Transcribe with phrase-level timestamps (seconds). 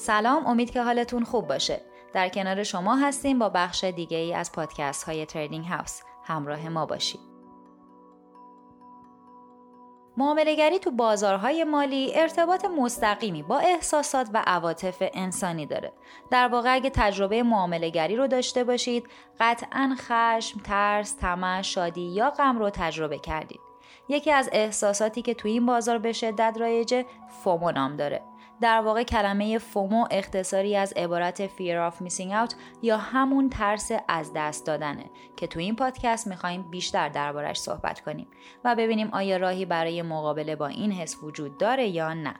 [0.00, 1.80] سلام امید که حالتون خوب باشه
[2.12, 6.86] در کنار شما هستیم با بخش دیگه ای از پادکست های تریدینگ هاوس همراه ما
[6.86, 7.20] باشید
[10.16, 15.92] معاملهگری تو بازارهای مالی ارتباط مستقیمی با احساسات و عواطف انسانی داره.
[16.30, 19.08] در واقع اگه تجربه معاملهگری رو داشته باشید،
[19.40, 23.60] قطعا خشم، ترس، طمع، شادی یا غم رو تجربه کردید.
[24.08, 27.06] یکی از احساساتی که تو این بازار به شدت رایجه
[27.44, 28.29] فومو نام داره.
[28.60, 34.32] در واقع کلمه فومو اختصاری از عبارت fear of missing out یا همون ترس از
[34.34, 35.04] دست دادنه
[35.36, 38.26] که تو این پادکست می‌خوایم بیشتر دربارش صحبت کنیم
[38.64, 42.34] و ببینیم آیا راهی برای مقابله با این حس وجود داره یا نه.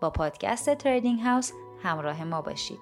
[0.00, 1.52] با پادکست تریدینگ هاوس
[1.82, 2.80] همراه ما باشید.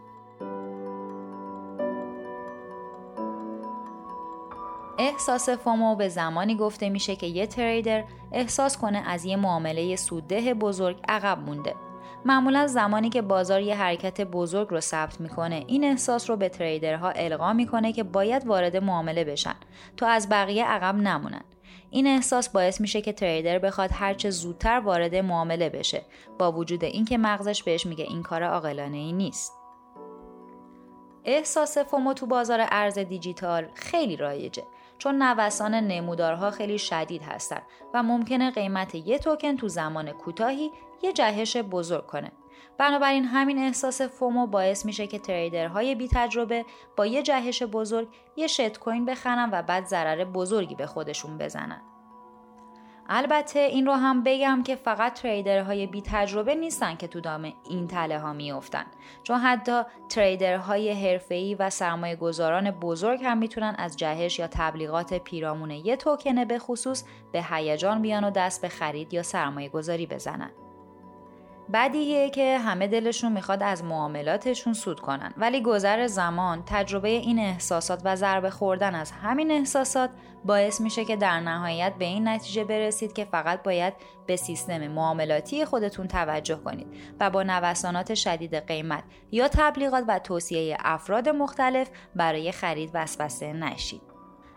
[4.99, 10.55] احساس فومو به زمانی گفته میشه که یه تریدر احساس کنه از یه معامله سودده
[10.55, 11.75] بزرگ عقب مونده
[12.25, 17.11] معمولا زمانی که بازار یه حرکت بزرگ رو ثبت می‌کنه این احساس رو به تریدرها
[17.11, 19.55] القا می‌کنه که باید وارد معامله بشن
[19.97, 21.45] تا از بقیه عقب نمونن.
[21.91, 26.03] این احساس باعث میشه که تریدر بخواد هرچه زودتر وارد معامله بشه
[26.39, 29.53] با وجود اینکه مغزش بهش میگه این کار عاقلانه ای نیست.
[31.25, 34.63] احساس فومو تو بازار ارز دیجیتال خیلی رایجه.
[34.99, 37.63] چون نوسان نمودارها خیلی شدید هستند
[37.95, 40.71] و ممکنه قیمت یه توکن تو زمان کوتاهی
[41.03, 42.33] یه جهش بزرگ کنه.
[42.79, 46.65] بنابراین همین احساس فومو باعث میشه که تریدرهای بی تجربه
[46.97, 51.94] با یه جهش بزرگ یه شت کوین بخرن و بعد ضرر بزرگی به خودشون بزنن.
[53.09, 57.87] البته این رو هم بگم که فقط تریدرهای بی تجربه نیستن که تو دام این
[57.87, 58.85] تله ها میافتن
[59.23, 65.71] چون حتی تریدرهای حرفه‌ای و سرمایه گذاران بزرگ هم می‌تونن از جهش یا تبلیغات پیرامون
[65.71, 70.51] یه توکنه به خصوص به هیجان بیان و دست به خرید یا سرمایه گذاری بزنن.
[71.73, 75.35] بدیه که همه دلشون می‌خواد از معاملاتشون سود کنن.
[75.37, 80.11] ولی گذر زمان تجربه این احساسات و ضربه خوردن از همین احساسات
[80.45, 83.95] باعث میشه که در نهایت به این نتیجه برسید که فقط باید
[84.27, 86.87] به سیستم معاملاتی خودتون توجه کنید
[87.21, 94.14] و با نوسانات شدید قیمت یا تبلیغات و توصیه افراد مختلف برای خرید وسوسه نشید.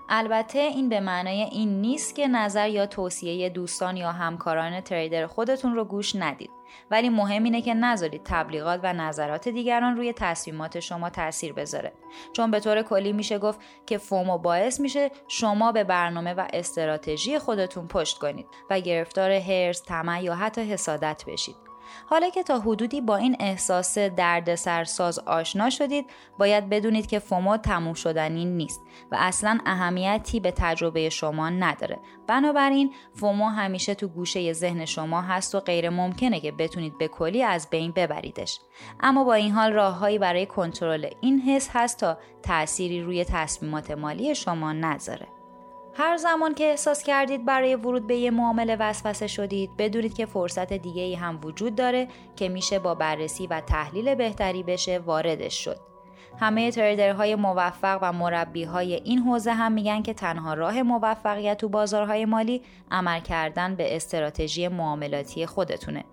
[0.10, 5.76] البته این به معنای این نیست که نظر یا توصیه دوستان یا همکاران تریدر خودتون
[5.76, 6.50] رو گوش ندید.
[6.92, 11.94] ولی مهم اینه که نذارید تبلیغات و نظرات دیگران روی تصمیمات شما تاثیر بذاره.
[12.34, 17.40] چون به طور کلی میشه گفت که فومو باعث میشه شما به برنامه و استراتژی
[17.40, 21.67] خودتون پشت کنید و گرفتار هرس، طمع یا حتی حسادت بشید.
[22.06, 26.06] حالا که تا حدودی با این احساس درد سرساز آشنا شدید
[26.40, 28.82] باید بدونید که فومو تموم شدنی نیست
[29.12, 32.00] و اصلا اهمیتی به تجربه شما نداره.
[32.28, 37.44] بنابراین فومو همیشه تو گوشه ذهن شما هست و غیر ممکنه که بتونید به کلی
[37.44, 38.60] از بین ببریدش.
[39.00, 44.36] اما با این حال راههایی برای کنترل این حس هست تا تأثیری روی تصمیمات مالی
[44.36, 45.37] شما نذاره.
[46.00, 50.74] هر زمان که احساس کردید برای ورود به یه معامله وسوسه شدید بدونید که فرصت
[50.74, 55.80] دیگه ای هم وجود داره که میشه با بررسی و تحلیل بهتری بشه واردش شد.
[56.40, 61.70] همه تریدرهای موفق و مربی های این حوزه هم میگن که تنها راه موفقیت تو
[61.70, 66.04] بازارهای مالی عمل کردن به استراتژی معاملاتی خودتونه.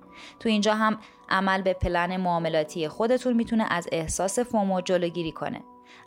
[0.40, 5.60] تو اینجا هم عمل به پلن معاملاتی خودتون می‌تونه از احساس فومو جلوگیری کنه.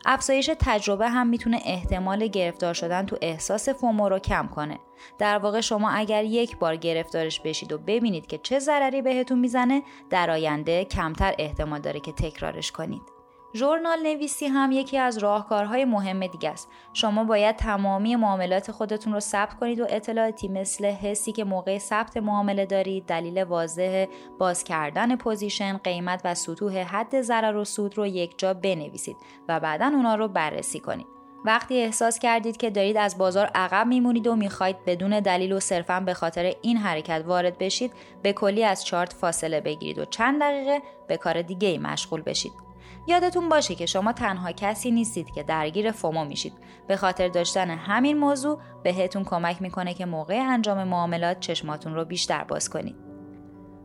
[0.06, 4.78] افزایش تجربه هم می‌تونه احتمال گرفتار شدن تو احساس فومو رو کم کنه.
[5.18, 9.82] در واقع شما اگر یک بار گرفتارش بشید و ببینید که چه ضرری بهتون می‌زنه
[10.10, 13.17] در آینده کمتر احتمال داره که تکرارش کنید.
[13.54, 16.68] ژورنال نویسی هم یکی از راهکارهای مهم دیگه است.
[16.92, 22.16] شما باید تمامی معاملات خودتون رو ثبت کنید و اطلاعاتی مثل حسی که موقع ثبت
[22.16, 24.06] معامله دارید، دلیل واضح
[24.38, 29.16] باز کردن position، قیمت و سطوح حد ضرر و سود رو یک جا بنویسید
[29.48, 31.06] و بعدا اونا رو بررسی کنید.
[31.44, 36.00] وقتی احساس کردید که دارید از بازار عقب میمونید و می‌خواید بدون دلیل و صرفا
[36.00, 37.92] به خاطر این حرکت وارد بشید
[38.22, 42.67] به کلی از چارت فاصله بگیرید و چند دقیقه به کار دیگه مشغول بشید
[43.06, 46.52] یادتون باشه که شما تنها کسی نیستید که درگیر فومو میشید.
[46.88, 52.44] به خاطر داشتن همین موضوع بهتون کمک می‌کنه که موقع انجام معاملات چشماتون رو بیشتر
[52.44, 53.07] باز کنید.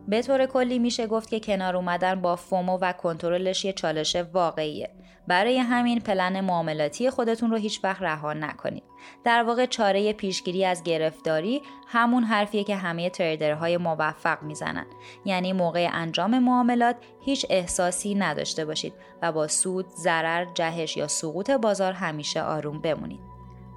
[0.07, 4.89] به طور کلی میشه گفت که کنار اومدن با فومو و کنترلش یه چالش واقعیه.
[5.27, 8.83] برای همین پلن معاملاتی خودتون رو هیچ وقت رها نکنید.
[9.23, 14.85] در واقع چاره پیشگیری از گرفتاری همون حرفیه که همه تریدرهای موفق می‌زنن.
[15.25, 21.51] یعنی موقع انجام معاملات هیچ احساسی نداشته باشید و با سود، ضرر، جهش یا سقوط
[21.51, 23.21] بازار همیشه آروم بمونید.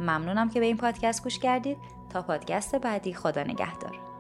[0.01, 1.79] ممنونم که به این پادکست گوش کردید.
[2.13, 4.16] تا پادکست بعدی خدا نگهدار.